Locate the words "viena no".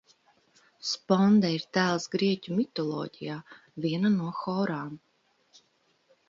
3.87-4.31